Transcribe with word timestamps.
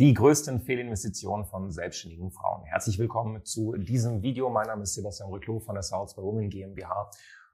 Die 0.00 0.14
größten 0.14 0.62
Fehlinvestitionen 0.62 1.44
von 1.44 1.70
selbstständigen 1.70 2.30
Frauen. 2.30 2.64
Herzlich 2.64 2.98
willkommen 2.98 3.44
zu 3.44 3.76
diesem 3.76 4.22
Video. 4.22 4.48
Mein 4.48 4.66
Name 4.66 4.84
ist 4.84 4.94
Sebastian 4.94 5.28
Rückloh 5.28 5.60
von 5.60 5.74
der 5.74 5.82
South 5.82 6.16
by 6.16 6.22
Women 6.22 6.48
GmbH. 6.48 7.10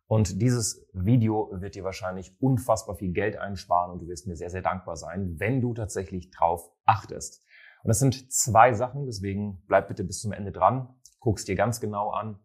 Und 0.06 0.41
dieses 0.41 0.88
Video 0.92 1.51
wird 1.54 1.74
dir 1.74 1.82
wahrscheinlich 1.82 2.40
unfassbar 2.40 2.95
viel 2.95 3.12
Geld 3.12 3.37
einsparen 3.37 3.90
und 3.90 3.98
du 3.98 4.06
wirst 4.06 4.28
mir 4.28 4.37
sehr, 4.37 4.51
sehr 4.51 4.62
dankbar 4.62 4.95
sein, 4.95 5.40
wenn 5.40 5.60
du 5.60 5.74
tatsächlich 5.74 6.30
drauf 6.30 6.70
achtest. 6.84 7.42
Und 7.82 7.88
das 7.88 7.98
sind 7.98 8.32
zwei 8.32 8.74
Sachen, 8.74 9.06
deswegen 9.06 9.65
bleib 9.66 9.88
bitte 9.88 10.04
bis 10.04 10.20
zum 10.20 10.30
Ende 10.30 10.52
dran, 10.52 10.95
guck's 11.18 11.46
dir 11.46 11.56
ganz 11.56 11.80
genau 11.80 12.10
an 12.10 12.38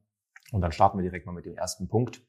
und 0.52 0.62
dann 0.62 0.72
starten 0.72 0.98
wir 0.98 1.04
direkt 1.04 1.28
mal 1.28 1.34
mit 1.34 1.46
dem 1.46 1.56
ersten 1.56 1.88
Punkt. 1.88 2.26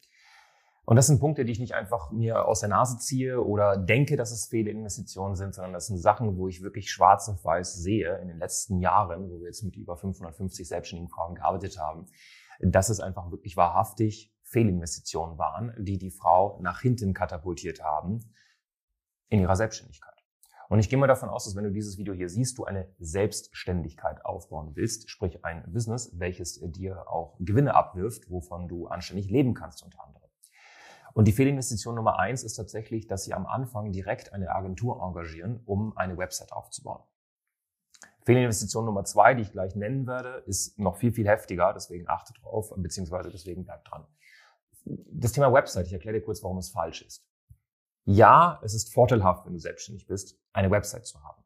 Und 0.85 0.97
das 0.97 1.07
sind 1.07 1.21
Punkte, 1.21 1.45
die 1.45 1.53
ich 1.53 1.61
nicht 1.61 1.75
einfach 1.75 2.11
mir 2.11 2.45
aus 2.47 2.61
der 2.61 2.69
Nase 2.69 2.99
ziehe 2.99 3.41
oder 3.41 3.77
denke, 3.77 4.17
dass 4.17 4.33
es 4.33 4.47
Fehlinvestitionen 4.47 5.37
sind, 5.37 5.55
sondern 5.55 5.73
das 5.73 5.87
sind 5.87 5.99
Sachen, 5.99 6.37
wo 6.37 6.49
ich 6.49 6.63
wirklich 6.63 6.91
schwarz 6.91 7.29
auf 7.29 7.45
weiß 7.45 7.75
sehe 7.75 8.19
in 8.19 8.29
den 8.29 8.39
letzten 8.39 8.81
Jahren, 8.81 9.31
wo 9.31 9.41
wir 9.41 9.47
jetzt 9.47 9.63
mit 9.63 9.77
über 9.77 9.97
550 9.97 10.67
selbstständigen 10.67 11.09
Frauen 11.09 11.37
gearbeitet 11.37 11.79
haben, 11.79 12.07
dass 12.61 12.89
es 12.89 12.99
einfach 12.99 13.31
wirklich 13.31 13.57
wahrhaftig 13.57 14.35
Fehlinvestitionen 14.43 15.39
waren, 15.39 15.73
die 15.79 15.99
die 15.99 16.11
Frau 16.11 16.59
nach 16.61 16.81
hinten 16.81 17.15
katapultiert 17.15 17.83
haben 17.83 18.33
in 19.29 19.41
ihrer 19.41 19.57
Selbstständigkeit. 19.57 20.13
Und 20.69 20.79
ich 20.79 20.89
gehe 20.89 20.99
mal 20.99 21.07
davon 21.07 21.29
aus, 21.29 21.45
dass 21.45 21.55
wenn 21.55 21.65
du 21.65 21.71
dieses 21.71 21.97
Video 21.97 22.15
hier 22.15 22.29
siehst, 22.29 22.59
du 22.59 22.65
eine 22.65 22.89
Selbstständigkeit 22.99 24.25
aufbauen 24.25 24.73
willst, 24.75 25.11
sprich 25.11 25.45
ein 25.45 25.71
Business, 25.73 26.11
welches 26.19 26.61
dir 26.61 27.09
auch 27.09 27.37
Gewinne 27.41 27.75
abwirft, 27.75 28.31
wovon 28.31 28.69
du 28.69 28.87
anständig 28.87 29.31
leben 29.31 29.55
kannst 29.55 29.83
unter 29.83 30.03
anderem. 30.03 30.22
Und 31.15 31.27
die 31.27 31.33
Fehlinvestition 31.33 31.95
Nummer 31.95 32.19
eins 32.19 32.43
ist 32.43 32.55
tatsächlich, 32.55 33.07
dass 33.07 33.25
Sie 33.25 33.35
am 33.35 33.47
Anfang 33.47 33.93
direkt 33.93 34.33
eine 34.33 34.51
Agentur 34.51 35.03
engagieren, 35.03 35.61
um 35.67 35.97
eine 35.97 36.17
Website 36.17 36.53
aufzubauen. 36.53 37.03
Fehlinvestition 38.25 38.85
Nummer 38.85 39.05
zwei, 39.05 39.35
die 39.35 39.43
ich 39.43 39.53
gleich 39.53 39.75
nennen 39.75 40.07
werde, 40.07 40.43
ist 40.47 40.79
noch 40.79 40.97
viel, 40.97 41.13
viel 41.13 41.29
heftiger, 41.29 41.73
deswegen 41.73 42.09
achte 42.09 42.33
drauf, 42.35 42.73
beziehungsweise 42.77 43.31
deswegen 43.31 43.65
bleib 43.65 43.85
dran. 43.85 44.07
Das 44.85 45.33
Thema 45.33 45.53
Website, 45.53 45.87
ich 45.87 45.93
erkläre 45.93 46.19
dir 46.19 46.25
kurz, 46.25 46.43
warum 46.43 46.59
es 46.59 46.71
falsch 46.71 47.03
ist. 47.03 47.27
Ja, 48.05 48.61
es 48.63 48.75
ist 48.75 48.93
vorteilhaft, 48.93 49.47
wenn 49.47 49.53
du 49.53 49.59
selbstständig 49.59 50.07
bist, 50.07 50.39
eine 50.53 50.71
Website 50.71 51.07
zu 51.07 51.23
haben. 51.23 51.43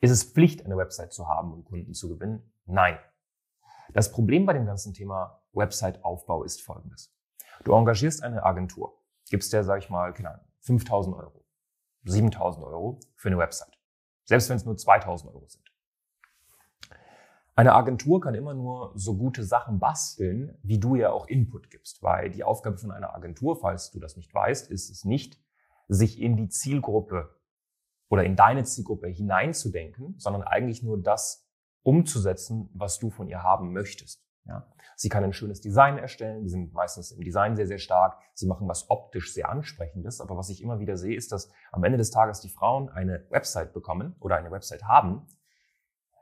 Ist 0.00 0.10
es 0.10 0.24
Pflicht, 0.24 0.64
eine 0.64 0.76
Website 0.76 1.12
zu 1.12 1.28
haben, 1.28 1.52
um 1.52 1.64
Kunden 1.64 1.94
zu 1.94 2.08
gewinnen? 2.08 2.52
Nein. 2.66 2.98
Das 3.92 4.10
Problem 4.10 4.46
bei 4.46 4.52
dem 4.52 4.66
ganzen 4.66 4.92
Thema 4.92 5.42
Website-Aufbau 5.52 6.42
ist 6.42 6.62
folgendes. 6.62 7.14
Du 7.62 7.72
engagierst 7.72 8.22
eine 8.22 8.42
Agentur, 8.42 9.00
gibst 9.30 9.52
der, 9.52 9.64
sag 9.64 9.78
ich 9.78 9.90
mal, 9.90 10.12
keine 10.12 10.32
Ahnung, 10.32 10.46
5000 10.60 11.16
Euro, 11.16 11.44
7000 12.04 12.64
Euro 12.64 13.00
für 13.16 13.28
eine 13.28 13.38
Website. 13.38 13.78
Selbst 14.24 14.48
wenn 14.48 14.56
es 14.56 14.64
nur 14.64 14.76
2000 14.76 15.32
Euro 15.32 15.46
sind. 15.46 15.64
Eine 17.56 17.74
Agentur 17.74 18.20
kann 18.20 18.34
immer 18.34 18.52
nur 18.52 18.92
so 18.96 19.16
gute 19.16 19.44
Sachen 19.44 19.78
basteln, 19.78 20.58
wie 20.62 20.80
du 20.80 20.96
ja 20.96 21.12
auch 21.12 21.28
Input 21.28 21.70
gibst, 21.70 22.02
weil 22.02 22.30
die 22.30 22.42
Aufgabe 22.42 22.78
von 22.78 22.90
einer 22.90 23.14
Agentur, 23.14 23.60
falls 23.60 23.92
du 23.92 24.00
das 24.00 24.16
nicht 24.16 24.34
weißt, 24.34 24.72
ist 24.72 24.90
es 24.90 25.04
nicht, 25.04 25.40
sich 25.86 26.20
in 26.20 26.36
die 26.36 26.48
Zielgruppe 26.48 27.38
oder 28.08 28.24
in 28.24 28.34
deine 28.34 28.64
Zielgruppe 28.64 29.06
hineinzudenken, 29.06 30.18
sondern 30.18 30.42
eigentlich 30.42 30.82
nur 30.82 31.00
das 31.00 31.48
umzusetzen, 31.82 32.70
was 32.74 32.98
du 32.98 33.10
von 33.10 33.28
ihr 33.28 33.42
haben 33.42 33.72
möchtest. 33.72 34.23
Ja. 34.46 34.66
Sie 34.96 35.08
kann 35.08 35.24
ein 35.24 35.32
schönes 35.32 35.60
Design 35.60 35.98
erstellen. 35.98 36.42
Die 36.42 36.50
sind 36.50 36.72
meistens 36.72 37.12
im 37.12 37.22
Design 37.22 37.56
sehr, 37.56 37.66
sehr 37.66 37.78
stark. 37.78 38.18
Sie 38.34 38.46
machen 38.46 38.68
was 38.68 38.90
optisch 38.90 39.32
sehr 39.32 39.48
ansprechendes. 39.48 40.20
Aber 40.20 40.36
was 40.36 40.50
ich 40.50 40.62
immer 40.62 40.78
wieder 40.78 40.96
sehe, 40.96 41.16
ist, 41.16 41.32
dass 41.32 41.50
am 41.72 41.82
Ende 41.84 41.98
des 41.98 42.10
Tages 42.10 42.40
die 42.40 42.50
Frauen 42.50 42.90
eine 42.90 43.26
Website 43.30 43.72
bekommen 43.72 44.16
oder 44.20 44.36
eine 44.36 44.50
Website 44.50 44.84
haben, 44.84 45.26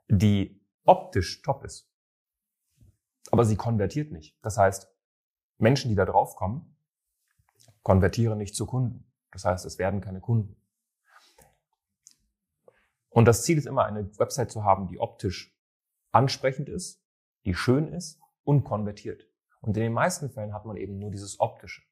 die 0.09 0.61
optisch 0.85 1.43
top 1.43 1.65
ist. 1.65 1.91
Aber 3.31 3.45
sie 3.45 3.57
konvertiert 3.57 4.13
nicht. 4.13 4.39
Das 4.43 4.57
heißt, 4.57 4.93
Menschen, 5.59 5.89
die 5.89 5.95
da 5.95 6.05
drauf 6.05 6.37
kommen, 6.37 6.77
konvertieren 7.83 8.39
nicht 8.39 8.55
zu 8.55 8.67
Kunden. 8.67 9.11
Das 9.33 9.45
heißt, 9.45 9.65
es 9.65 9.79
werden 9.79 10.01
keine 10.01 10.21
Kunden. 10.21 10.57
Und 13.09 13.27
das 13.27 13.43
Ziel 13.43 13.59
ist 13.59 13.67
immer, 13.67 13.85
eine 13.85 14.17
Website 14.19 14.51
zu 14.51 14.65
haben, 14.65 14.89
die 14.89 14.99
optisch 14.99 15.57
ansprechend 16.13 16.69
ist, 16.69 17.02
die 17.45 17.55
schön 17.55 17.89
ist 17.89 18.21
und 18.45 18.65
konvertiert. 18.65 19.29
Und 19.61 19.77
in 19.77 19.85
den 19.85 19.93
meisten 19.93 20.31
Fällen 20.31 20.53
hat 20.53 20.65
man 20.65 20.77
eben 20.77 20.99
nur 20.99 21.11
dieses 21.11 21.39
optische. 21.41 21.83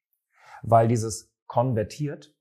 Weil 0.62 0.88
dieses 0.88 1.32
konvertiert 1.46 2.34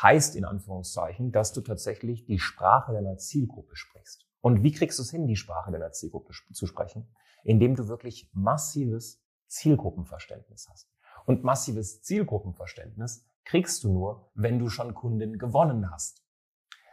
heißt 0.00 0.36
in 0.36 0.44
Anführungszeichen, 0.44 1.32
dass 1.32 1.52
du 1.52 1.60
tatsächlich 1.60 2.24
die 2.24 2.38
Sprache 2.38 2.92
deiner 2.92 3.18
Zielgruppe 3.18 3.76
sprichst. 3.76 4.26
Und 4.40 4.62
wie 4.62 4.72
kriegst 4.72 4.98
du 4.98 5.02
es 5.02 5.10
hin, 5.10 5.26
die 5.26 5.36
Sprache 5.36 5.70
deiner 5.70 5.92
Zielgruppe 5.92 6.32
zu 6.52 6.66
sprechen? 6.66 7.14
Indem 7.44 7.76
du 7.76 7.88
wirklich 7.88 8.30
massives 8.32 9.22
Zielgruppenverständnis 9.48 10.68
hast. 10.70 10.90
Und 11.26 11.44
massives 11.44 12.02
Zielgruppenverständnis 12.02 13.26
kriegst 13.44 13.84
du 13.84 13.92
nur, 13.92 14.30
wenn 14.34 14.58
du 14.58 14.68
schon 14.68 14.94
Kunden 14.94 15.38
gewonnen 15.38 15.90
hast. 15.90 16.24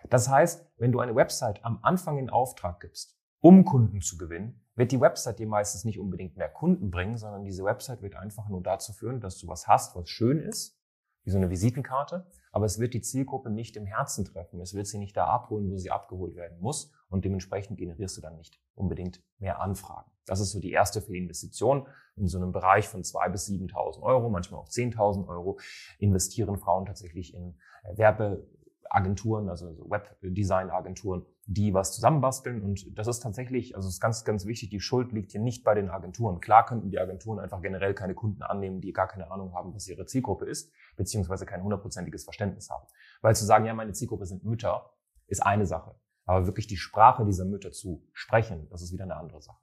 Das 0.09 0.29
heißt, 0.29 0.65
wenn 0.77 0.91
du 0.91 0.99
eine 0.99 1.15
Website 1.15 1.63
am 1.63 1.79
Anfang 1.81 2.17
in 2.17 2.29
Auftrag 2.29 2.79
gibst, 2.79 3.17
um 3.39 3.65
Kunden 3.65 4.01
zu 4.01 4.17
gewinnen, 4.17 4.66
wird 4.77 4.91
die 4.91 5.01
Website 5.01 5.39
dir 5.39 5.47
meistens 5.47 5.83
nicht 5.83 5.99
unbedingt 5.99 6.37
mehr 6.37 6.49
Kunden 6.49 6.91
bringen, 6.91 7.17
sondern 7.17 7.43
diese 7.43 7.63
Website 7.63 8.01
wird 8.01 8.15
einfach 8.15 8.47
nur 8.47 8.61
dazu 8.61 8.93
führen, 8.93 9.19
dass 9.19 9.37
du 9.39 9.47
was 9.47 9.67
hast, 9.67 9.95
was 9.95 10.07
schön 10.07 10.39
ist, 10.39 10.79
wie 11.23 11.31
so 11.31 11.37
eine 11.37 11.49
Visitenkarte, 11.49 12.27
aber 12.51 12.65
es 12.65 12.79
wird 12.79 12.93
die 12.93 13.01
Zielgruppe 13.01 13.49
nicht 13.49 13.75
im 13.75 13.85
Herzen 13.85 14.23
treffen. 14.23 14.61
Es 14.61 14.73
wird 14.73 14.87
sie 14.87 14.99
nicht 14.99 15.17
da 15.17 15.25
abholen, 15.25 15.69
wo 15.69 15.77
sie 15.77 15.91
abgeholt 15.91 16.35
werden 16.35 16.59
muss 16.59 16.91
und 17.09 17.25
dementsprechend 17.25 17.77
generierst 17.77 18.15
du 18.17 18.21
dann 18.21 18.37
nicht 18.37 18.61
unbedingt 18.75 19.21
mehr 19.39 19.59
Anfragen. 19.59 20.09
Das 20.25 20.39
ist 20.39 20.51
so 20.51 20.59
die 20.59 20.71
erste 20.71 21.01
Fehlinvestition. 21.01 21.87
In 22.15 22.27
so 22.27 22.37
einem 22.37 22.51
Bereich 22.51 22.87
von 22.87 23.03
zwei 23.03 23.29
bis 23.29 23.47
7.000 23.47 24.01
Euro, 24.01 24.29
manchmal 24.29 24.59
auch 24.59 24.69
10.000 24.69 25.27
Euro, 25.27 25.59
investieren 25.99 26.57
Frauen 26.57 26.85
tatsächlich 26.85 27.33
in 27.33 27.57
äh, 27.83 27.97
Werbe, 27.97 28.47
Agenturen, 28.89 29.49
also 29.49 29.67
Webdesign-Agenturen, 29.89 31.25
die 31.45 31.73
was 31.73 31.93
zusammenbasteln. 31.93 32.61
Und 32.61 32.97
das 32.97 33.07
ist 33.07 33.21
tatsächlich, 33.21 33.75
also 33.75 33.87
es 33.87 33.95
ist 33.95 34.01
ganz, 34.01 34.25
ganz 34.25 34.45
wichtig, 34.45 34.69
die 34.69 34.79
Schuld 34.79 35.11
liegt 35.11 35.31
hier 35.31 35.41
nicht 35.41 35.63
bei 35.63 35.73
den 35.73 35.89
Agenturen. 35.89 36.39
Klar 36.39 36.65
könnten 36.65 36.89
die 36.89 36.99
Agenturen 36.99 37.39
einfach 37.39 37.61
generell 37.61 37.93
keine 37.93 38.15
Kunden 38.15 38.41
annehmen, 38.41 38.81
die 38.81 38.93
gar 38.93 39.07
keine 39.07 39.31
Ahnung 39.31 39.53
haben, 39.53 39.73
was 39.73 39.87
ihre 39.87 40.05
Zielgruppe 40.05 40.45
ist, 40.45 40.71
beziehungsweise 40.95 41.45
kein 41.45 41.63
hundertprozentiges 41.63 42.23
Verständnis 42.23 42.69
haben. 42.69 42.85
Weil 43.21 43.35
zu 43.35 43.45
sagen, 43.45 43.65
ja, 43.65 43.73
meine 43.73 43.93
Zielgruppe 43.93 44.25
sind 44.25 44.43
Mütter, 44.43 44.91
ist 45.27 45.41
eine 45.45 45.65
Sache. 45.65 45.95
Aber 46.25 46.45
wirklich 46.45 46.67
die 46.67 46.77
Sprache 46.77 47.25
dieser 47.25 47.45
Mütter 47.45 47.71
zu 47.71 48.05
sprechen, 48.13 48.67
das 48.69 48.81
ist 48.81 48.91
wieder 48.91 49.05
eine 49.05 49.15
andere 49.15 49.41
Sache. 49.41 49.57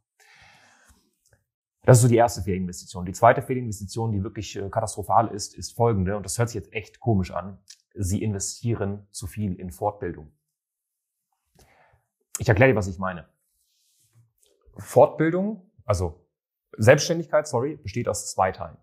Das 1.82 1.98
ist 1.98 2.02
so 2.02 2.08
die 2.08 2.16
erste 2.16 2.40
Fehlinvestition. 2.40 3.04
Die 3.04 3.12
zweite 3.12 3.42
Fehlinvestition, 3.42 4.10
die 4.12 4.22
wirklich 4.22 4.56
äh, 4.56 4.70
katastrophal 4.70 5.28
ist, 5.28 5.54
ist 5.54 5.76
folgende, 5.76 6.16
und 6.16 6.24
das 6.24 6.38
hört 6.38 6.48
sich 6.48 6.54
jetzt 6.54 6.72
echt 6.72 6.98
komisch 6.98 7.30
an 7.30 7.58
sie 7.94 8.22
investieren 8.22 9.06
zu 9.10 9.26
viel 9.26 9.54
in 9.54 9.70
Fortbildung. 9.70 10.32
Ich 12.38 12.48
erkläre 12.48 12.72
dir, 12.72 12.76
was 12.76 12.88
ich 12.88 12.98
meine. 12.98 13.28
Fortbildung, 14.76 15.70
also 15.84 16.26
Selbstständigkeit, 16.76 17.46
sorry, 17.46 17.76
besteht 17.76 18.08
aus 18.08 18.32
zwei 18.32 18.50
Teilen. 18.50 18.76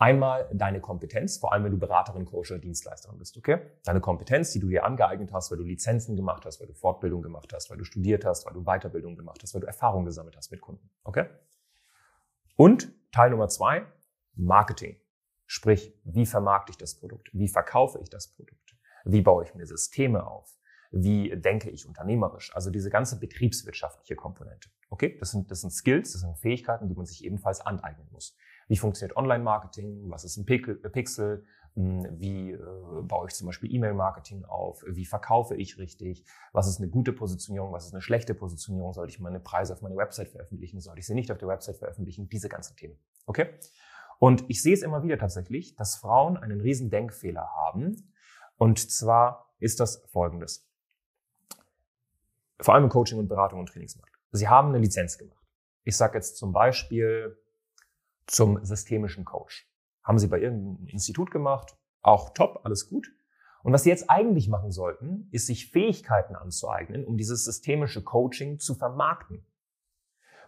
Einmal 0.00 0.48
deine 0.52 0.80
Kompetenz, 0.80 1.38
vor 1.38 1.52
allem 1.52 1.64
wenn 1.64 1.72
du 1.72 1.78
Beraterin, 1.78 2.24
Coach 2.24 2.52
oder 2.52 2.60
Dienstleisterin 2.60 3.18
bist, 3.18 3.36
okay? 3.36 3.58
Deine 3.82 4.00
Kompetenz, 4.00 4.52
die 4.52 4.60
du 4.60 4.68
dir 4.68 4.84
angeeignet 4.84 5.32
hast, 5.32 5.50
weil 5.50 5.58
du 5.58 5.64
Lizenzen 5.64 6.14
gemacht 6.14 6.46
hast, 6.46 6.60
weil 6.60 6.68
du 6.68 6.72
Fortbildung 6.72 7.20
gemacht 7.20 7.52
hast, 7.52 7.68
weil 7.68 7.78
du 7.78 7.84
studiert 7.84 8.24
hast, 8.24 8.46
weil 8.46 8.54
du 8.54 8.62
Weiterbildung 8.62 9.16
gemacht 9.16 9.42
hast, 9.42 9.54
weil 9.54 9.60
du 9.60 9.66
Erfahrung 9.66 10.04
gesammelt 10.04 10.36
hast 10.36 10.52
mit 10.52 10.60
Kunden, 10.60 10.88
okay? 11.02 11.26
Und 12.54 12.92
Teil 13.10 13.30
Nummer 13.30 13.48
zwei, 13.48 13.86
Marketing. 14.34 14.96
Sprich, 15.50 15.94
wie 16.04 16.26
vermarkte 16.26 16.72
ich 16.72 16.76
das 16.76 16.94
Produkt? 16.94 17.30
Wie 17.32 17.48
verkaufe 17.48 17.98
ich 18.02 18.10
das 18.10 18.28
Produkt? 18.28 18.76
Wie 19.06 19.22
baue 19.22 19.44
ich 19.44 19.54
mir 19.54 19.64
Systeme 19.66 20.26
auf? 20.26 20.54
Wie 20.90 21.34
denke 21.40 21.70
ich 21.70 21.88
unternehmerisch? 21.88 22.54
Also 22.54 22.70
diese 22.70 22.90
ganze 22.90 23.18
betriebswirtschaftliche 23.18 24.14
Komponente. 24.14 24.68
Okay, 24.90 25.16
das 25.18 25.30
sind, 25.30 25.50
das 25.50 25.62
sind 25.62 25.70
Skills, 25.70 26.12
das 26.12 26.20
sind 26.20 26.36
Fähigkeiten, 26.36 26.88
die 26.88 26.94
man 26.94 27.06
sich 27.06 27.24
ebenfalls 27.24 27.62
aneignen 27.62 28.08
muss. 28.12 28.36
Wie 28.68 28.76
funktioniert 28.76 29.16
Online-Marketing? 29.16 30.10
Was 30.10 30.24
ist 30.24 30.36
ein 30.36 30.44
Pixel? 30.44 31.46
hm, 31.78 32.20
wie 32.20 32.52
äh, 32.52 32.58
baue 33.02 33.28
ich 33.28 33.34
zum 33.34 33.46
Beispiel 33.46 33.72
E-Mail-Marketing 33.72 34.44
auf? 34.44 34.82
Wie 34.86 35.06
verkaufe 35.06 35.54
ich 35.54 35.78
richtig? 35.78 36.24
Was 36.52 36.68
ist 36.68 36.78
eine 36.78 36.88
gute 36.88 37.12
Positionierung? 37.12 37.72
Was 37.72 37.86
ist 37.86 37.94
eine 37.94 38.02
schlechte 38.02 38.34
Positionierung? 38.34 38.92
Sollte 38.92 39.12
ich 39.12 39.20
meine 39.20 39.38
Preise 39.38 39.74
auf 39.74 39.80
meine 39.80 39.96
Website 39.96 40.28
veröffentlichen? 40.28 40.80
Sollte 40.80 40.98
ich 41.00 41.06
sie 41.06 41.14
nicht 41.14 41.30
auf 41.30 41.38
der 41.38 41.48
Website 41.48 41.76
veröffentlichen? 41.76 42.28
Diese 42.28 42.48
ganzen 42.48 42.76
Themen. 42.76 42.98
Okay? 43.26 43.48
Und 44.18 44.44
ich 44.48 44.62
sehe 44.62 44.74
es 44.74 44.82
immer 44.82 45.02
wieder 45.02 45.18
tatsächlich, 45.18 45.76
dass 45.76 45.96
Frauen 45.96 46.36
einen 46.36 46.60
riesen 46.60 46.90
Denkfehler 46.90 47.48
haben. 47.54 48.12
Und 48.56 48.90
zwar 48.90 49.54
ist 49.58 49.80
das 49.80 50.04
folgendes. 50.10 50.68
Vor 52.60 52.74
allem 52.74 52.84
im 52.84 52.90
Coaching 52.90 53.18
und 53.18 53.28
Beratung 53.28 53.60
und 53.60 53.68
Trainingsmarkt. 53.68 54.12
Sie 54.32 54.48
haben 54.48 54.68
eine 54.68 54.78
Lizenz 54.78 55.16
gemacht. 55.18 55.46
Ich 55.84 55.96
sage 55.96 56.18
jetzt 56.18 56.36
zum 56.36 56.52
Beispiel 56.52 57.38
zum 58.26 58.64
systemischen 58.64 59.24
Coach. 59.24 59.70
Haben 60.02 60.18
Sie 60.18 60.26
bei 60.26 60.40
irgendeinem 60.40 60.86
Institut 60.88 61.30
gemacht, 61.30 61.76
auch 62.02 62.30
top, 62.30 62.60
alles 62.64 62.88
gut. 62.88 63.10
Und 63.62 63.72
was 63.72 63.84
Sie 63.84 63.90
jetzt 63.90 64.10
eigentlich 64.10 64.48
machen 64.48 64.70
sollten, 64.70 65.28
ist 65.30 65.46
sich 65.46 65.70
Fähigkeiten 65.70 66.36
anzueignen, 66.36 67.04
um 67.04 67.16
dieses 67.16 67.44
systemische 67.44 68.02
Coaching 68.02 68.58
zu 68.58 68.74
vermarkten. 68.74 69.46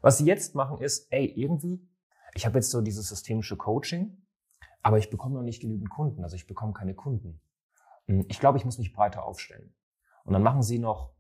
Was 0.00 0.19
Sie 0.19 0.25
jetzt 0.25 0.55
machen 0.55 0.81
ist, 0.81 1.12
ey, 1.12 1.26
irgendwie, 1.26 1.87
ich 2.34 2.46
habe 2.46 2.58
jetzt 2.58 2.70
so 2.70 2.80
dieses 2.80 3.08
systemische 3.08 3.56
Coaching, 3.56 4.26
aber 4.82 4.98
ich 4.98 5.10
bekomme 5.10 5.34
noch 5.34 5.42
nicht 5.42 5.60
genügend 5.60 5.90
Kunden, 5.90 6.22
also 6.22 6.36
ich 6.36 6.46
bekomme 6.46 6.72
keine 6.72 6.94
Kunden. 6.94 7.40
Hm, 8.06 8.24
ich 8.28 8.40
glaube, 8.40 8.58
ich 8.58 8.64
muss 8.64 8.78
mich 8.78 8.92
breiter 8.92 9.24
aufstellen. 9.24 9.74
Und 10.24 10.32
dann 10.32 10.42
machen 10.42 10.62
Sie 10.62 10.78
noch 10.78 11.14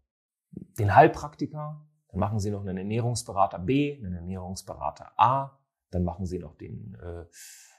den 0.50 0.94
Heilpraktiker, 0.94 1.86
dann 2.08 2.20
machen 2.20 2.38
Sie 2.38 2.50
noch 2.50 2.60
einen 2.60 2.76
Ernährungsberater 2.76 3.58
B, 3.58 3.96
einen 3.96 4.14
Ernährungsberater 4.14 5.12
A, 5.16 5.58
dann 5.90 6.04
machen 6.04 6.26
Sie 6.26 6.38
noch 6.38 6.56
den, 6.56 6.96
äh, 7.02 7.24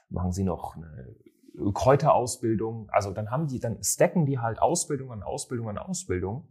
machen 0.08 0.32
Sie 0.32 0.44
noch 0.44 0.76
eine 0.76 1.14
Kräuterausbildung. 1.72 2.88
Also 2.90 3.10
dann 3.10 3.30
haben 3.30 3.46
die, 3.46 3.60
dann 3.60 3.82
stacken 3.82 4.26
die 4.26 4.38
halt 4.38 4.60
Ausbildung 4.60 5.12
an 5.12 5.22
Ausbildung 5.22 5.68
an 5.68 5.78
Ausbildung 5.78 6.48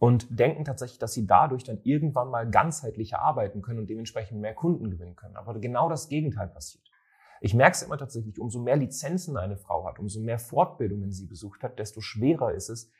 und 0.00 0.26
denken 0.30 0.64
tatsächlich, 0.64 0.98
dass 0.98 1.12
sie 1.12 1.26
dadurch 1.26 1.62
dann 1.62 1.78
irgendwann 1.82 2.30
mal 2.30 2.48
ganzheitlicher 2.50 3.20
arbeiten 3.20 3.60
können 3.60 3.80
und 3.80 3.90
dementsprechend 3.90 4.40
mehr 4.40 4.54
Kunden 4.54 4.90
gewinnen 4.90 5.14
können. 5.14 5.36
Aber 5.36 5.60
genau 5.60 5.90
das 5.90 6.08
Gegenteil 6.08 6.48
passiert. 6.48 6.90
Ich 7.42 7.52
merke 7.52 7.74
es 7.74 7.82
immer 7.82 7.98
tatsächlich, 7.98 8.40
umso 8.40 8.60
mehr 8.60 8.76
Lizenzen 8.76 9.36
eine 9.36 9.58
Frau 9.58 9.86
hat, 9.86 9.98
umso 9.98 10.20
mehr 10.20 10.38
Fortbildungen 10.38 11.12
sie 11.12 11.26
besucht 11.26 11.62
hat, 11.62 11.78
desto 11.78 12.00
schwerer 12.00 12.54
ist 12.54 12.70
es, 12.70 12.90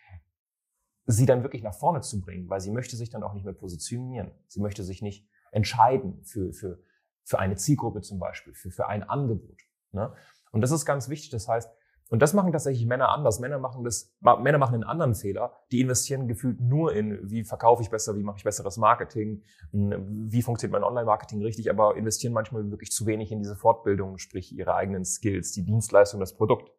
sie 1.07 1.25
dann 1.25 1.43
wirklich 1.43 1.63
nach 1.63 1.75
vorne 1.75 2.03
zu 2.03 2.21
bringen, 2.21 2.51
weil 2.51 2.61
sie 2.61 2.71
möchte 2.71 2.97
sich 2.97 3.09
dann 3.09 3.23
auch 3.23 3.33
nicht 3.33 3.45
mehr 3.45 3.55
positionieren. 3.55 4.33
Sie 4.47 4.61
möchte 4.61 4.85
sich 4.85 5.01
nicht 5.01 5.27
entscheiden 5.53 6.23
für, 6.25 6.53
für, 6.53 6.83
für 7.25 7.39
eine 7.39 7.57
Zielgruppe 7.57 8.03
zum 8.03 8.19
Beispiel, 8.19 8.53
für, 8.53 8.71
für 8.71 8.89
ein 8.89 9.05
Angebot. 9.05 9.63
Ne? 9.93 10.13
Und 10.53 10.61
das 10.61 10.71
ist 10.71 10.85
ganz 10.85 11.09
wichtig. 11.09 11.31
Das 11.31 11.49
heißt, 11.49 11.71
und 12.11 12.21
das 12.21 12.35
machen 12.35 12.51
tatsächlich 12.51 12.87
Männer 12.87 13.11
anders. 13.11 13.39
Männer 13.39 13.61
machen 13.61 13.85
das, 13.85 14.13
Männer 14.21 14.59
machen 14.59 14.75
einen 14.75 14.83
anderen 14.83 15.15
Fehler. 15.15 15.53
Die 15.71 15.81
investieren 15.81 16.27
gefühlt 16.27 16.61
nur 16.61 16.93
in, 16.93 17.31
wie 17.31 17.45
verkaufe 17.45 17.83
ich 17.83 17.91
besser, 17.91 18.17
wie 18.17 18.25
mache 18.25 18.39
ich 18.39 18.45
besseres 18.45 18.79
Marketing, 18.79 19.45
wie 19.71 20.43
funktioniert 20.43 20.73
mein 20.73 20.83
Online-Marketing 20.83 21.41
richtig, 21.41 21.71
aber 21.71 21.97
investieren 21.97 22.33
manchmal 22.33 22.69
wirklich 22.69 22.91
zu 22.91 23.07
wenig 23.07 23.31
in 23.31 23.39
diese 23.39 23.55
Fortbildung, 23.55 24.19
sprich 24.19 24.53
ihre 24.53 24.75
eigenen 24.75 25.05
Skills, 25.05 25.53
die 25.53 25.65
Dienstleistung, 25.65 26.19
das 26.19 26.35
Produkt. 26.35 26.73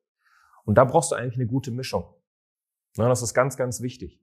Und 0.65 0.77
da 0.77 0.83
brauchst 0.83 1.13
du 1.13 1.15
eigentlich 1.15 1.35
eine 1.35 1.47
gute 1.47 1.71
Mischung. 1.71 2.13
Das 2.97 3.21
ist 3.21 3.33
ganz, 3.33 3.55
ganz 3.55 3.81
wichtig. 3.81 4.21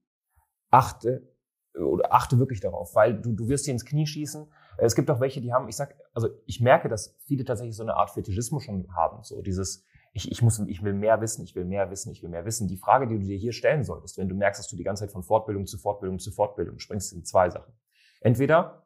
Achte 0.71 1.27
oder 1.75 2.13
achte 2.13 2.39
wirklich 2.39 2.61
darauf, 2.61 2.95
weil 2.95 3.19
du, 3.19 3.33
du 3.33 3.49
wirst 3.49 3.67
dir 3.67 3.73
ins 3.73 3.87
Knie 3.87 4.07
schießen. 4.07 4.47
Es 4.77 4.95
gibt 4.95 5.11
auch 5.11 5.21
welche, 5.21 5.41
die 5.41 5.55
haben, 5.55 5.69
ich 5.69 5.77
sag, 5.77 5.97
also 6.13 6.29
ich 6.45 6.61
merke, 6.61 6.91
dass 6.91 7.17
viele 7.25 7.47
tatsächlich 7.47 7.77
so 7.77 7.83
eine 7.83 7.95
Art 7.95 8.11
Fetischismus 8.11 8.65
schon 8.65 8.95
haben, 8.95 9.23
so 9.23 9.41
dieses, 9.41 9.87
ich, 10.19 10.33
ich 10.33 10.43
muss, 10.43 10.59
ich 10.59 10.83
will 10.83 10.95
mehr 10.95 11.21
wissen, 11.21 11.45
ich 11.45 11.55
will 11.55 11.65
mehr 11.65 11.91
wissen, 11.91 12.11
ich 12.11 12.23
will 12.23 12.29
mehr 12.29 12.45
wissen. 12.45 12.67
Die 12.67 12.77
Frage, 12.77 13.07
die 13.07 13.19
du 13.19 13.25
dir 13.25 13.37
hier 13.37 13.53
stellen 13.53 13.85
solltest, 13.85 14.19
wenn 14.19 14.29
du 14.29 14.35
merkst, 14.35 14.59
dass 14.59 14.69
du 14.69 14.77
die 14.77 14.83
ganze 14.83 15.05
Zeit 15.05 15.13
von 15.13 15.23
Fortbildung 15.23 15.67
zu 15.67 15.79
Fortbildung 15.79 16.19
zu 16.19 16.33
Fortbildung 16.33 16.81
springst, 16.81 17.11
sind 17.11 17.27
zwei 17.27 17.51
Sachen. 17.51 17.73
Entweder 18.21 18.85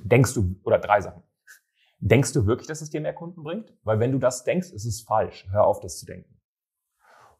denkst 0.00 0.34
du, 0.34 0.56
oder 0.64 0.78
drei 0.78 1.00
Sachen. 1.00 1.22
Denkst 2.00 2.32
du 2.32 2.46
wirklich, 2.46 2.66
dass 2.66 2.80
es 2.82 2.90
dir 2.90 3.00
mehr 3.00 3.14
Kunden 3.14 3.44
bringt? 3.44 3.72
Weil 3.84 4.00
wenn 4.00 4.10
du 4.10 4.18
das 4.18 4.42
denkst, 4.42 4.70
ist 4.70 4.84
es 4.84 5.02
falsch. 5.02 5.46
Hör 5.50 5.66
auf, 5.66 5.80
das 5.80 5.98
zu 5.98 6.06
denken. 6.06 6.36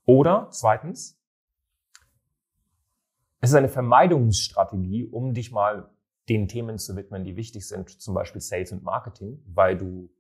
Oder 0.04 0.48
zweitens, 0.52 1.20
es 3.40 3.50
ist 3.50 3.56
eine 3.56 3.68
Vermeidungsstrategie, 3.68 5.04
um 5.06 5.34
dich 5.34 5.50
mal 5.50 5.90
den 6.28 6.46
Themen 6.46 6.78
zu 6.78 6.94
widmen, 6.96 7.24
die 7.24 7.36
wichtig 7.36 7.66
sind, 7.66 7.90
zum 7.90 8.14
Beispiel 8.14 8.40
Sales 8.40 8.72
und 8.72 8.84
Marketing, 8.84 9.42
weil 9.46 9.76
du 9.76 10.10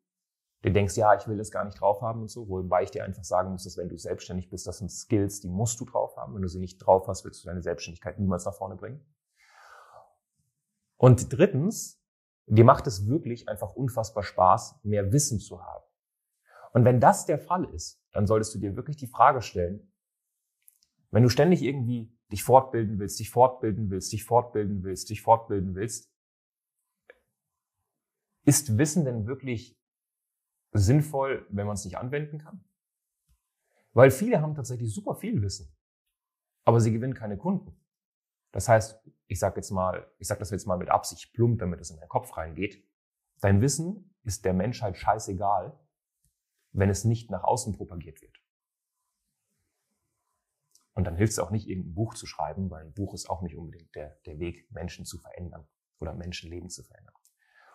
dir 0.66 0.72
denkst, 0.72 0.96
ja, 0.96 1.14
ich 1.14 1.28
will 1.28 1.38
das 1.38 1.52
gar 1.52 1.64
nicht 1.64 1.80
drauf 1.80 2.02
haben 2.02 2.22
und 2.22 2.28
so, 2.28 2.48
wobei 2.48 2.82
ich 2.82 2.90
dir 2.90 3.04
einfach 3.04 3.22
sagen 3.22 3.52
muss, 3.52 3.64
dass 3.64 3.76
wenn 3.76 3.88
du 3.88 3.96
selbstständig 3.96 4.50
bist, 4.50 4.66
das 4.66 4.78
sind 4.78 4.90
Skills, 4.90 5.40
die 5.40 5.48
musst 5.48 5.80
du 5.80 5.84
drauf 5.84 6.16
haben. 6.16 6.34
Wenn 6.34 6.42
du 6.42 6.48
sie 6.48 6.58
nicht 6.58 6.78
drauf 6.78 7.06
hast, 7.06 7.24
willst 7.24 7.44
du 7.44 7.48
deine 7.48 7.62
Selbstständigkeit 7.62 8.18
niemals 8.18 8.44
nach 8.44 8.54
vorne 8.54 8.74
bringen. 8.74 9.00
Und 10.96 11.32
drittens, 11.32 12.02
dir 12.46 12.64
macht 12.64 12.86
es 12.88 13.06
wirklich 13.06 13.48
einfach 13.48 13.74
unfassbar 13.74 14.24
Spaß, 14.24 14.80
mehr 14.82 15.12
Wissen 15.12 15.38
zu 15.38 15.62
haben. 15.62 15.84
Und 16.72 16.84
wenn 16.84 17.00
das 17.00 17.26
der 17.26 17.38
Fall 17.38 17.64
ist, 17.72 18.02
dann 18.12 18.26
solltest 18.26 18.54
du 18.54 18.58
dir 18.58 18.74
wirklich 18.74 18.96
die 18.96 19.06
Frage 19.06 19.42
stellen, 19.42 19.92
wenn 21.10 21.22
du 21.22 21.28
ständig 21.28 21.62
irgendwie 21.62 22.12
dich 22.32 22.42
fortbilden 22.42 22.98
willst, 22.98 23.20
dich 23.20 23.30
fortbilden 23.30 23.88
willst, 23.88 24.12
dich 24.12 24.24
fortbilden 24.24 24.82
willst, 24.82 25.08
dich 25.10 25.22
fortbilden 25.22 25.76
willst, 25.76 26.12
ist 28.44 28.78
Wissen 28.78 29.04
denn 29.04 29.26
wirklich 29.26 29.75
sinnvoll, 30.78 31.46
wenn 31.50 31.66
man 31.66 31.74
es 31.74 31.84
nicht 31.84 31.98
anwenden 31.98 32.38
kann? 32.38 32.64
Weil 33.92 34.10
viele 34.10 34.40
haben 34.40 34.54
tatsächlich 34.54 34.92
super 34.92 35.14
viel 35.14 35.40
Wissen, 35.42 35.74
aber 36.64 36.80
sie 36.80 36.92
gewinnen 36.92 37.14
keine 37.14 37.38
Kunden. 37.38 37.80
Das 38.52 38.68
heißt, 38.68 39.02
ich 39.26 39.38
sage 39.38 39.56
jetzt 39.56 39.70
mal, 39.70 40.10
ich 40.18 40.28
sage 40.28 40.40
das 40.40 40.50
jetzt 40.50 40.66
mal 40.66 40.78
mit 40.78 40.90
Absicht 40.90 41.32
plump, 41.32 41.58
damit 41.58 41.80
es 41.80 41.90
in 41.90 41.98
den 41.98 42.08
Kopf 42.08 42.36
reingeht. 42.36 42.86
Dein 43.40 43.60
Wissen 43.60 44.14
ist 44.22 44.44
der 44.44 44.54
Menschheit 44.54 44.96
scheißegal, 44.96 45.78
wenn 46.72 46.90
es 46.90 47.04
nicht 47.04 47.30
nach 47.30 47.42
außen 47.42 47.74
propagiert 47.74 48.20
wird. 48.22 48.36
Und 50.94 51.04
dann 51.04 51.16
hilft 51.16 51.32
es 51.32 51.38
auch 51.38 51.50
nicht, 51.50 51.68
irgendein 51.68 51.94
Buch 51.94 52.14
zu 52.14 52.26
schreiben, 52.26 52.70
weil 52.70 52.86
ein 52.86 52.94
Buch 52.94 53.12
ist 53.12 53.28
auch 53.28 53.42
nicht 53.42 53.56
unbedingt 53.56 53.94
der, 53.94 54.18
der 54.24 54.38
Weg, 54.38 54.70
Menschen 54.70 55.04
zu 55.04 55.18
verändern 55.18 55.68
oder 55.98 56.14
Menschenleben 56.14 56.70
zu 56.70 56.82
verändern. 56.82 57.14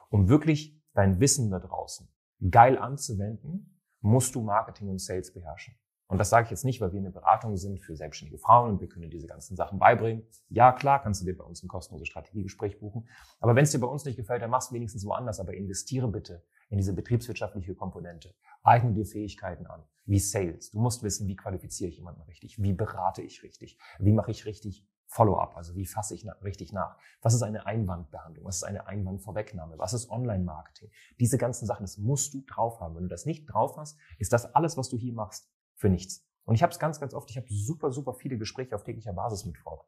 Um 0.10 0.28
wirklich 0.28 0.80
dein 0.94 1.20
Wissen 1.20 1.52
da 1.52 1.60
draußen 1.60 2.12
geil 2.50 2.78
anzuwenden, 2.78 3.80
musst 4.02 4.36
du 4.36 4.42
Marketing 4.42 4.90
und 4.90 5.00
Sales 5.00 5.34
beherrschen. 5.34 5.76
Und 6.12 6.18
das 6.18 6.30
sage 6.30 6.44
ich 6.44 6.52
jetzt 6.52 6.66
nicht, 6.66 6.82
weil 6.82 6.92
wir 6.92 7.00
eine 7.00 7.10
Beratung 7.10 7.56
sind 7.56 7.80
für 7.80 7.96
selbstständige 7.96 8.38
Frauen 8.38 8.72
und 8.72 8.82
wir 8.82 8.90
können 8.90 9.10
diese 9.10 9.28
ganzen 9.28 9.56
Sachen 9.56 9.80
beibringen. 9.80 10.28
Ja, 10.50 10.74
klar, 10.74 11.02
kannst 11.02 11.22
du 11.22 11.26
dir 11.26 11.38
bei 11.38 11.46
uns 11.46 11.64
ein 11.64 11.70
kostenloses 11.70 12.10
Strategiegespräch 12.10 12.82
buchen. 12.82 13.08
Aber 13.40 13.56
wenn 13.56 13.64
es 13.64 13.72
dir 13.72 13.80
bei 13.80 13.88
uns 13.88 14.04
nicht 14.04 14.18
gefällt, 14.18 14.42
dann 14.42 14.50
machst 14.50 14.72
du 14.72 14.76
wenigstens 14.76 15.06
woanders. 15.06 15.40
Aber 15.40 15.54
investiere 15.54 16.10
bitte 16.10 16.44
in 16.70 16.78
diese 16.78 16.94
betriebswirtschaftliche 16.94 17.76
Komponente. 17.76 18.36
Eigne 18.62 18.92
dir 18.92 19.06
Fähigkeiten 19.06 19.66
an, 19.68 19.86
wie 20.04 20.20
Sales. 20.20 20.72
Du 20.72 20.82
musst 20.82 21.02
wissen, 21.02 21.30
wie 21.30 21.38
qualifiziere 21.38 21.90
ich 21.90 21.96
jemanden 21.96 22.24
richtig? 22.24 22.62
Wie 22.62 22.74
berate 22.74 23.22
ich 23.22 23.42
richtig? 23.42 23.80
Wie 23.98 24.12
mache 24.12 24.32
ich 24.32 24.46
richtig 24.46 24.86
Follow-up, 25.14 25.58
also 25.58 25.76
wie 25.76 25.86
fasse 25.86 26.16
ich 26.16 26.26
richtig 26.42 26.72
nach? 26.72 26.98
Was 27.22 27.34
ist 27.34 27.44
eine 27.44 27.66
Einwandbehandlung? 27.66 28.46
Was 28.46 28.58
ist 28.58 28.64
eine 28.64 28.88
Einwandvorwegnahme? 28.88 29.78
Was 29.78 29.92
ist 29.92 30.10
Online-Marketing? 30.10 30.90
Diese 31.20 31.38
ganzen 31.38 31.66
Sachen, 31.66 31.84
das 31.84 31.98
musst 31.98 32.34
du 32.34 32.46
drauf 32.48 32.80
haben. 32.80 32.96
Wenn 32.96 33.04
du 33.04 33.10
das 33.10 33.26
nicht 33.26 33.46
drauf 33.46 33.76
hast, 33.76 33.98
ist 34.20 34.32
das 34.32 34.56
alles, 34.56 34.78
was 34.78 34.88
du 34.88 34.96
hier 34.96 35.12
machst, 35.12 35.52
für 35.76 35.90
nichts. 35.90 36.26
Und 36.46 36.56
ich 36.56 36.64
habe 36.64 36.72
es 36.72 36.80
ganz, 36.80 37.02
ganz 37.02 37.14
oft, 37.14 37.30
ich 37.30 37.36
habe 37.36 37.46
super, 37.50 37.92
super 37.92 38.14
viele 38.14 38.38
Gespräche 38.38 38.74
auf 38.74 38.86
täglicher 38.86 39.12
Basis 39.12 39.44
mit 39.44 39.58
Frauen. 39.58 39.82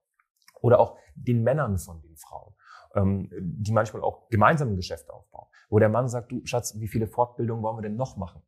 Oder 0.60 0.82
auch 0.82 0.98
den 1.16 1.42
Männern 1.42 1.78
von 1.78 2.02
den 2.02 2.18
Frauen, 2.18 2.54
ähm, 2.94 3.30
die 3.32 3.72
manchmal 3.72 4.04
auch 4.04 4.28
gemeinsam 4.28 4.74
ein 4.74 4.76
Geschäft 4.76 5.10
aufbauen. 5.10 5.48
Wo 5.70 5.80
der 5.80 5.88
Mann 5.88 6.10
sagt, 6.10 6.34
du 6.34 6.46
Schatz, 6.46 6.78
wie 6.82 6.90
viele 6.90 7.08
Fortbildungen 7.08 7.64
wollen 7.64 7.78
wir 7.78 7.84
denn 7.84 7.96
noch 7.96 8.18
machen? 8.18 8.42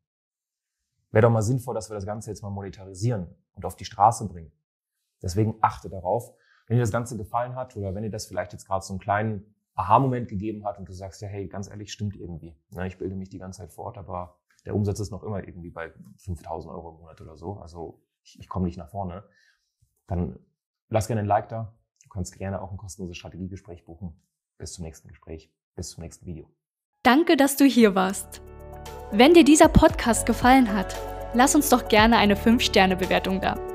Wäre 1.12 1.22
doch 1.22 1.32
mal 1.32 1.42
sinnvoll, 1.42 1.74
dass 1.74 1.90
wir 1.90 1.96
das 1.96 2.06
Ganze 2.06 2.32
jetzt 2.32 2.44
mal 2.44 2.50
monetarisieren 2.50 3.34
und 3.54 3.64
auf 3.64 3.78
die 3.78 3.86
Straße 3.86 4.28
bringen. 4.28 4.52
Deswegen 5.22 5.56
achte 5.62 5.90
darauf, 5.90 6.36
wenn 6.68 6.78
dir 6.78 6.84
das 6.84 6.92
Ganze 6.92 7.18
gefallen 7.18 7.56
hat 7.56 7.76
oder 7.76 7.94
wenn 7.94 8.04
dir 8.04 8.10
das 8.10 8.26
vielleicht 8.26 8.54
jetzt 8.54 8.68
gerade 8.68 8.84
so 8.84 8.94
einen 8.94 9.00
kleinen 9.00 9.56
Aha-Moment 9.76 10.30
gegeben 10.30 10.66
hat 10.66 10.80
und 10.80 10.88
du 10.88 10.94
sagst 10.94 11.22
ja, 11.22 11.28
hey, 11.28 11.48
ganz 11.48 11.70
ehrlich, 11.70 11.92
stimmt 11.92 12.16
irgendwie. 12.16 12.56
Ne, 12.72 12.88
ich 12.88 12.98
bilde 12.98 13.16
mich 13.16 13.30
die 13.30 13.40
ganze 13.40 13.60
Zeit 13.60 13.72
fort, 13.72 13.98
aber 13.98 14.40
der 14.66 14.74
Umsatz 14.76 15.00
ist 15.00 15.12
noch 15.12 15.24
immer 15.24 15.46
irgendwie 15.46 15.70
bei 15.70 15.92
5000 16.18 16.74
Euro 16.74 16.92
im 16.92 16.98
Monat 16.98 17.22
oder 17.22 17.38
so. 17.38 17.58
Also 17.58 18.02
ich, 18.24 18.40
ich 18.40 18.50
komme 18.50 18.66
nicht 18.66 18.78
nach 18.78 18.90
vorne. 18.90 19.24
Dann 20.08 20.40
lass 20.90 21.08
gerne 21.08 21.22
ein 21.22 21.28
Like 21.28 21.50
da. 21.50 21.74
Du 22.04 22.10
kannst 22.10 22.38
gerne 22.38 22.62
auch 22.62 22.72
ein 22.72 22.78
kostenloses 22.78 23.18
Strategiegespräch 23.18 23.86
buchen. 23.86 24.20
Bis 24.58 24.74
zum 24.74 24.86
nächsten 24.86 25.10
Gespräch. 25.10 25.54
Bis 25.76 25.90
zum 25.90 26.04
nächsten 26.04 26.26
Video. 26.26 26.50
Danke, 27.04 27.38
dass 27.38 27.58
du 27.58 27.66
hier 27.66 27.94
warst. 27.94 28.42
Wenn 29.12 29.34
dir 29.34 29.44
dieser 29.44 29.68
Podcast 29.68 30.26
gefallen 30.26 30.74
hat, 30.74 30.96
lass 31.34 31.54
uns 31.54 31.70
doch 31.70 31.88
gerne 31.88 32.18
eine 32.18 32.36
5-Sterne-Bewertung 32.36 33.42
da. 33.42 33.75